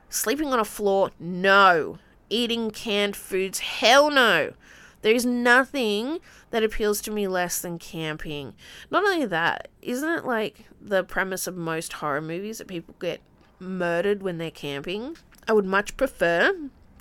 [0.10, 1.12] Sleeping on a floor?
[1.19, 1.99] No.
[2.30, 3.60] Eating canned foods?
[3.60, 4.54] Hell no.
[5.01, 8.56] There is nothing that appeals to me less than camping.
[8.89, 13.21] Not only that, isn't it like the premise of most horror movies that people get
[13.65, 15.17] murdered when they're camping?
[15.47, 16.56] I would much prefer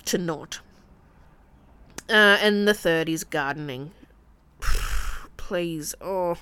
[0.05, 0.59] to not.
[2.09, 3.91] Uh, and the third is gardening.
[5.37, 5.95] Please.
[6.01, 6.37] Oh,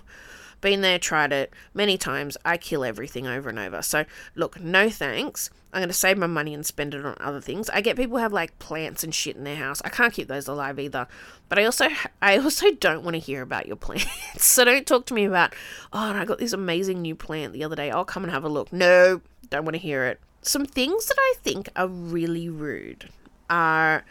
[0.63, 2.38] been there, tried it many times.
[2.43, 3.81] I kill everything over and over.
[3.81, 4.05] So,
[4.36, 5.49] look, no thanks.
[5.73, 7.69] I'm going to save my money and spend it on other things.
[7.69, 9.81] I get people have like plants and shit in their house.
[9.83, 11.07] I can't keep those alive either.
[11.49, 11.89] But I also
[12.21, 14.07] I also don't want to hear about your plants.
[14.38, 15.53] so don't talk to me about,
[15.91, 17.91] "Oh, I got this amazing new plant the other day.
[17.91, 19.21] I'll come and have a look." No,
[19.53, 20.19] don't want to hear it.
[20.41, 23.09] Some things that I think are really rude
[23.49, 24.03] are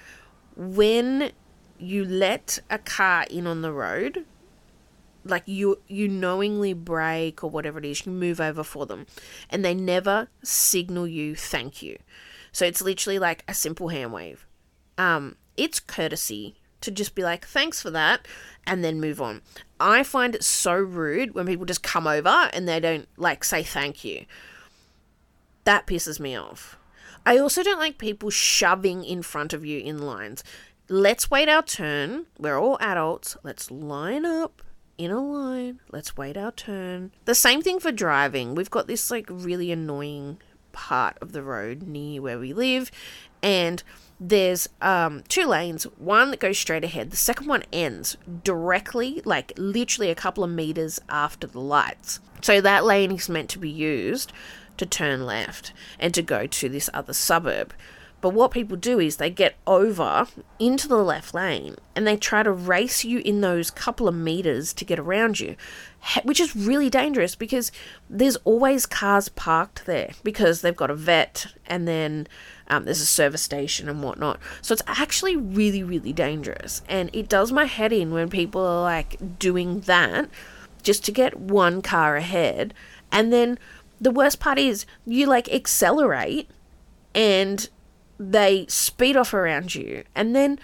[0.56, 1.32] when
[1.78, 4.24] you let a car in on the road
[5.24, 9.06] like you you knowingly break or whatever it is you move over for them
[9.50, 11.96] and they never signal you thank you
[12.52, 14.46] So it's literally like a simple hand wave.
[14.98, 18.26] Um, it's courtesy to just be like, thanks for that,
[18.66, 19.40] and then move on.
[19.80, 23.62] I find it so rude when people just come over and they don't like say
[23.62, 24.26] thank you.
[25.64, 26.78] That pisses me off.
[27.24, 30.42] I also don't like people shoving in front of you in lines.
[30.88, 32.26] Let's wait our turn.
[32.38, 33.36] We're all adults.
[33.42, 34.62] Let's line up
[34.98, 35.80] in a line.
[35.90, 37.12] Let's wait our turn.
[37.24, 38.54] The same thing for driving.
[38.54, 40.38] We've got this like really annoying
[40.72, 42.90] part of the road near where we live,
[43.42, 43.82] and
[44.28, 49.52] there's um, two lanes one that goes straight ahead the second one ends directly like
[49.56, 53.68] literally a couple of meters after the lights so that lane is meant to be
[53.68, 54.32] used
[54.82, 57.72] to turn left and to go to this other suburb
[58.22, 60.28] but what people do is they get over
[60.60, 64.72] into the left lane and they try to race you in those couple of meters
[64.74, 65.56] to get around you,
[66.22, 67.72] which is really dangerous because
[68.08, 72.28] there's always cars parked there because they've got a vet and then
[72.68, 74.38] um, there's a service station and whatnot.
[74.62, 76.80] So it's actually really, really dangerous.
[76.88, 80.30] And it does my head in when people are like doing that
[80.84, 82.72] just to get one car ahead.
[83.10, 83.58] And then
[84.02, 86.50] the worst part is you like accelerate
[87.14, 87.70] and
[88.18, 90.02] they speed off around you.
[90.14, 90.58] And then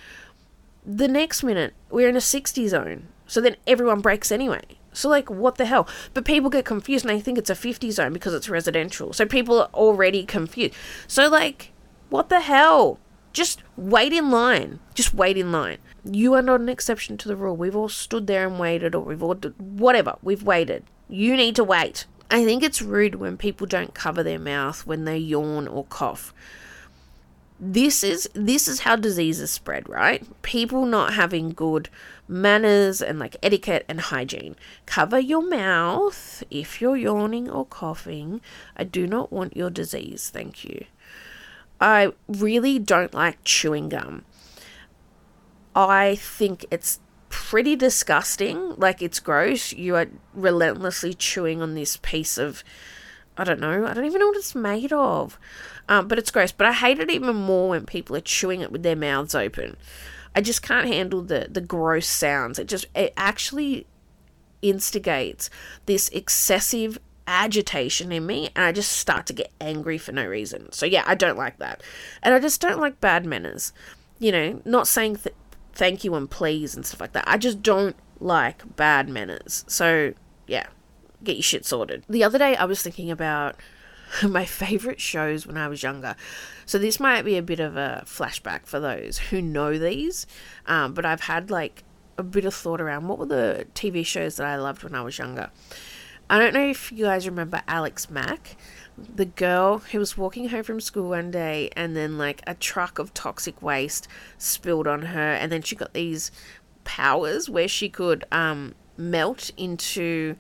[0.85, 3.09] the next minute, we're in a 60 zone.
[3.27, 4.63] So then everyone brakes anyway.
[4.93, 5.87] So, like, what the hell?
[6.15, 9.13] But people get confused and they think it's a 50 zone because it's residential.
[9.13, 10.75] So people are already confused.
[11.07, 11.73] So, like,
[12.09, 12.99] what the hell?
[13.33, 14.81] Just wait in line.
[14.95, 15.79] Just wait in line.
[16.05, 17.55] You are not an exception to the rule.
[17.55, 20.85] We've all stood there and waited, or we've all, whatever, we've waited.
[21.09, 22.07] You need to wait.
[22.31, 26.35] I think it's rude when people don't cover their mouth when they yawn or cough.
[27.61, 30.25] This is this is how diseases spread right?
[30.43, 31.89] People not having good
[32.29, 34.55] manners and like etiquette and hygiene.
[34.87, 38.41] Cover your mouth if you're yawning or coughing.
[38.77, 40.31] I do not want your disease.
[40.31, 40.85] Thank you.
[41.81, 44.25] I really don't like chewing gum.
[45.75, 47.01] I think it's
[47.49, 52.63] pretty disgusting like it's gross you are relentlessly chewing on this piece of
[53.39, 55.39] i don't know i don't even know what it's made of
[55.89, 56.53] um, but it's gross.
[56.53, 59.77] But I hate it even more when people are chewing it with their mouths open.
[60.35, 62.59] I just can't handle the the gross sounds.
[62.59, 63.87] It just it actually
[64.61, 65.49] instigates
[65.87, 70.73] this excessive agitation in me and I just start to get angry for no reason.
[70.73, 71.83] So yeah, I don't like that.
[72.23, 73.73] And I just don't like bad manners.
[74.19, 75.35] You know, not saying th-
[75.79, 77.25] thank you and please and stuff like that.
[77.27, 79.65] I just don't like bad manners.
[79.69, 80.13] So
[80.49, 80.67] yeah,
[81.23, 82.05] get your shit sorted.
[82.09, 83.57] The other day I was thinking about
[84.29, 86.17] my favorite shows when I was younger.
[86.67, 90.27] So this might be a bit of a flashback for those who know these,
[90.67, 91.85] um, but I've had like
[92.19, 95.03] a bit of thought around what were the TV shows that I loved when I
[95.03, 95.51] was younger.
[96.29, 98.57] I don't know if you guys remember Alex Mack,
[99.15, 102.99] the girl who was walking home from school one day and then like a truck
[102.99, 104.09] of toxic waste
[104.39, 106.31] spilled on her and then she got these
[106.85, 110.37] powers where she could um, melt into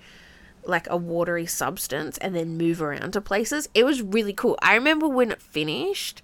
[0.64, 3.68] like a watery substance and then move around to places.
[3.75, 4.59] It was really cool.
[4.61, 6.23] I remember when it finished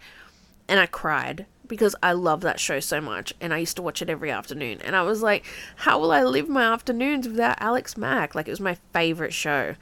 [0.68, 4.02] and I cried because I love that show so much and I used to watch
[4.02, 4.80] it every afternoon.
[4.82, 5.44] And I was like,
[5.76, 8.34] how will I live my afternoons without Alex Mack?
[8.34, 9.74] Like, it was my favorite show.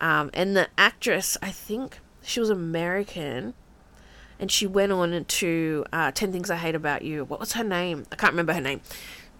[0.00, 3.54] Um, and the actress, I think she was American
[4.38, 7.24] and she went on to uh, 10 Things I Hate About You.
[7.24, 8.06] What was her name?
[8.10, 8.80] I can't remember her name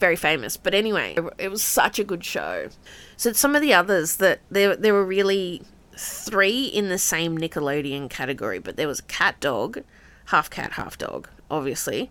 [0.00, 0.56] very famous.
[0.56, 2.70] But anyway, it was such a good show.
[3.16, 5.62] So some of the others that there there were really
[5.96, 9.84] three in the same Nickelodeon category, but there was Cat Dog,
[10.26, 12.10] half cat, half dog, obviously.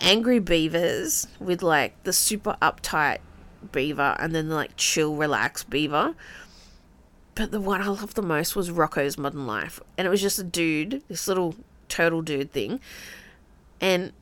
[0.00, 3.18] Angry Beavers with like the super uptight
[3.72, 6.14] beaver and then the like chill, relaxed beaver.
[7.38, 9.78] But the one I loved the most was Rocko's Modern Life.
[9.96, 11.54] And it was just a dude, this little
[11.88, 12.80] turtle dude thing.
[13.80, 14.12] And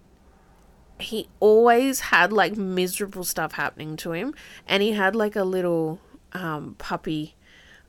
[0.99, 4.35] he always had like miserable stuff happening to him
[4.67, 6.01] and he had like a little
[6.33, 7.35] um puppy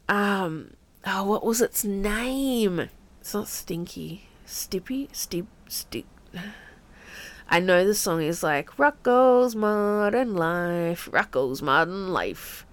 [0.09, 0.71] um
[1.05, 2.89] oh what was its name
[3.21, 6.05] it's not stinky stippy stip stick
[7.49, 12.66] I know the song is like Rocko's Modern Life, Rocko's Modern Life.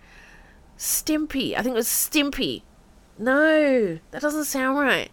[0.79, 1.57] Stimpy.
[1.57, 2.63] I think it was Stimpy.
[3.19, 5.11] No, that doesn't sound right.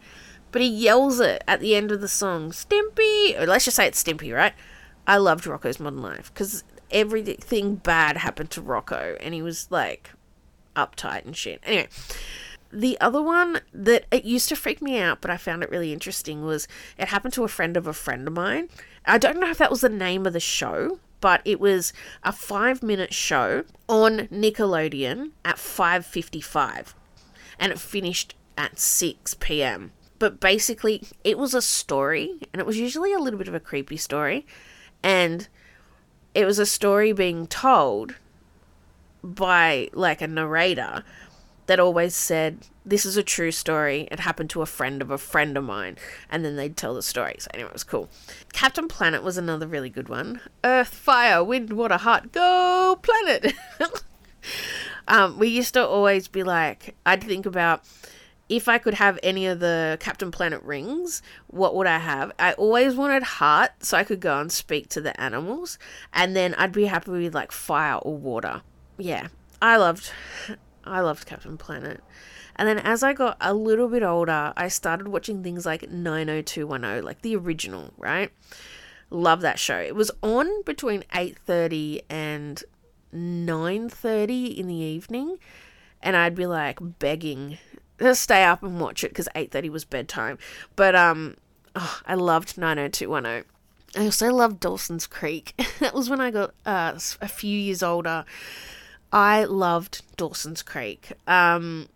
[0.52, 2.52] But he yells it at the end of the song.
[2.52, 3.40] Stimpy!
[3.40, 4.54] Or let's just say it's Stimpy, right?
[5.08, 10.12] I loved Rocko's Modern Life because everything bad happened to Rocko and he was like
[10.76, 11.62] uptight and shit.
[11.64, 11.88] Anyway,
[12.72, 15.94] the other one that it used to freak me out, but I found it really
[15.94, 18.70] interesting was it happened to a friend of a friend of mine.
[19.06, 21.94] I don't know if that was the name of the show, but it was
[22.24, 26.94] a five minute show on Nickelodeon at 5.55
[27.60, 29.92] and it finished at 6 p.m
[30.22, 33.60] but basically, it was a story, and it was usually a little bit of a
[33.60, 34.46] creepy story.
[35.02, 35.48] And
[36.36, 38.18] it was a story being told
[39.24, 41.04] by like a narrator
[41.68, 44.08] that always said, This is a true story.
[44.12, 45.98] It happened to a friend of a friend of mine.
[46.30, 47.36] And then they'd tell the story.
[47.40, 48.10] So, anyway, it was cool.
[48.54, 50.42] Captain Planet was another really good one.
[50.64, 53.54] Earth, fire, wind, water, heart, go, planet.
[55.08, 57.84] um, we used to always be like, I'd think about
[58.52, 62.34] if I could have any of the Captain Planet rings, what would I have?
[62.38, 65.80] I always wanted heart so I could go and speak to the animals,
[66.12, 68.62] and then I'd be happy with like fire or water.
[68.98, 69.30] Yeah,
[69.62, 70.12] I loved
[70.84, 72.02] I loved Captain Planet.
[72.56, 77.04] And then as I got a little bit older, I started watching things like 90210,
[77.04, 78.32] like the original, right?
[79.10, 79.80] Love that show.
[79.80, 82.64] It was on between 8:30 and
[83.14, 85.38] 9:30 in the evening,
[86.02, 87.58] and I'd be like begging
[88.00, 90.38] to stay up and watch it because 8.30 was bedtime.
[90.76, 91.38] But um,
[91.76, 93.46] oh, I loved 90210.
[93.96, 95.54] I also loved Dawson's Creek.
[95.80, 98.26] that was when I got uh, a few years older.
[99.12, 101.14] I loved Dawson's Creek.
[101.28, 101.90] Um,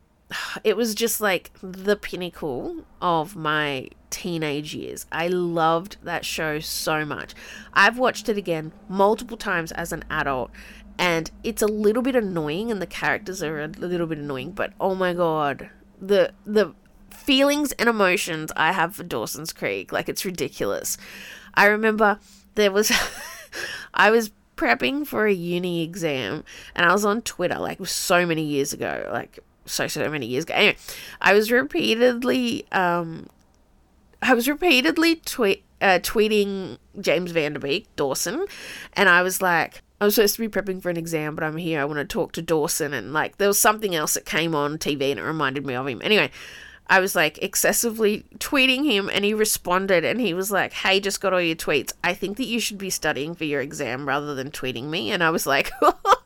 [0.64, 5.06] it was just like the pinnacle of my teenage years.
[5.10, 7.34] I loved that show so much.
[7.72, 10.50] I've watched it again multiple times as an adult
[10.98, 14.72] and it's a little bit annoying and the characters are a little bit annoying but
[14.80, 16.74] oh my god the the
[17.10, 20.96] feelings and emotions i have for dawson's creek like it's ridiculous
[21.54, 22.18] i remember
[22.54, 22.92] there was
[23.94, 24.30] i was
[24.62, 26.44] prepping for a uni exam
[26.74, 30.44] and i was on twitter like so many years ago like so so many years
[30.44, 30.76] ago anyway
[31.20, 33.26] i was repeatedly um
[34.22, 38.46] i was repeatedly tweet uh, tweeting James Van Der Beek Dawson,
[38.92, 41.56] and I was like, I was supposed to be prepping for an exam, but I'm
[41.56, 41.80] here.
[41.80, 42.94] I want to talk to Dawson.
[42.94, 45.86] And like, there was something else that came on TV and it reminded me of
[45.86, 46.00] him.
[46.02, 46.30] Anyway,
[46.92, 51.22] I was like excessively tweeting him and he responded and he was like, Hey, just
[51.22, 51.94] got all your tweets.
[52.04, 55.10] I think that you should be studying for your exam rather than tweeting me.
[55.10, 55.70] And I was like,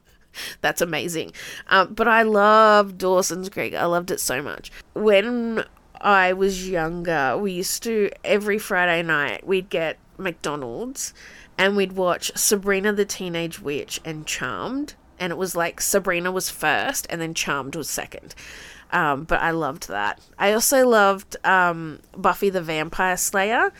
[0.62, 1.34] That's amazing.
[1.68, 3.74] Um, but I love Dawson's Creek.
[3.74, 4.72] I loved it so much.
[4.92, 5.64] When
[6.00, 11.14] I was younger, we used to, every Friday night, we'd get McDonald's
[11.56, 14.94] and we'd watch Sabrina the Teenage Witch and Charmed.
[15.16, 18.34] And it was like Sabrina was first and then Charmed was second.
[18.92, 20.20] Um, but I loved that.
[20.38, 23.72] I also loved um, Buffy the Vampire Slayer.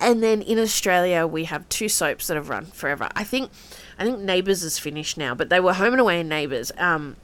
[0.00, 3.08] And then in Australia, we have two soaps that have run forever.
[3.14, 3.50] I think,
[3.98, 6.72] I think Neighbours is finished now, but they were Home and Away and Neighbours.
[6.78, 7.16] Um,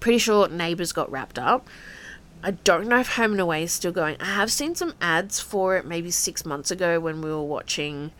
[0.00, 1.68] pretty sure Neighbours got wrapped up.
[2.42, 4.16] I don't know if Home and Away is still going.
[4.18, 8.10] I have seen some ads for it maybe six months ago when we were watching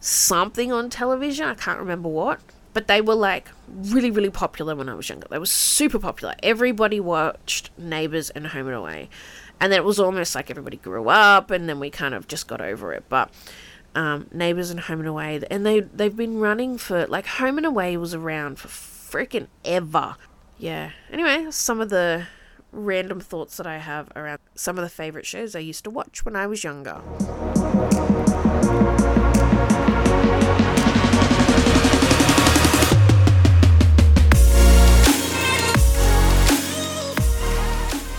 [0.00, 1.46] something on television.
[1.46, 2.40] I can't remember what.
[2.78, 5.26] But they were like really, really popular when I was younger.
[5.28, 6.36] They were super popular.
[6.44, 9.08] Everybody watched Neighbours and Home and Away.
[9.60, 12.46] And then it was almost like everybody grew up and then we kind of just
[12.46, 13.02] got over it.
[13.08, 13.32] But
[13.96, 17.66] um, Neighbours and Home and Away, and they, they've been running for, like, Home and
[17.66, 20.14] Away was around for freaking ever.
[20.56, 20.92] Yeah.
[21.10, 22.28] Anyway, some of the
[22.70, 26.24] random thoughts that I have around some of the favourite shows I used to watch
[26.24, 27.02] when I was younger.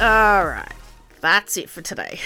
[0.02, 0.72] Alright,
[1.20, 2.22] that's it for today.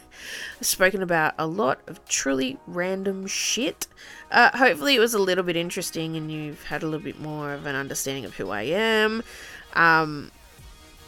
[0.60, 3.86] I've spoken about a lot of truly random shit.
[4.32, 7.52] Uh, hopefully, it was a little bit interesting and you've had a little bit more
[7.52, 9.22] of an understanding of who I am.
[9.74, 10.32] Um,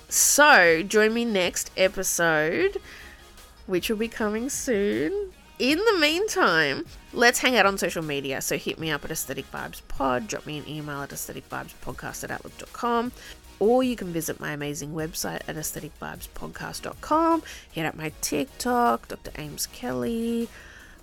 [0.09, 2.81] so, join me next episode,
[3.67, 5.33] which will be coming soon.
[5.59, 8.41] In the meantime, let's hang out on social media.
[8.41, 12.31] So hit me up at Aesthetic Vibes Pod, drop me an email at aestheticvibespodcast at
[12.31, 13.11] outlook.com
[13.59, 17.43] or you can visit my amazing website at aestheticvibespodcast.com.
[17.71, 19.31] Hit up my TikTok, Dr.
[19.39, 20.49] Ames Kelly.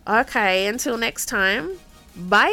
[0.08, 1.78] Okay, until next time,
[2.16, 2.50] bye.